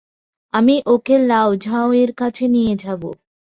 আমি 0.53 0.75
ওকে 0.85 1.15
লাও 1.27 1.49
ঝাঁওয়ের 1.55 2.09
কাছে 2.13 2.45
নিয়ে 2.47 2.73
যাবো। 2.75 3.09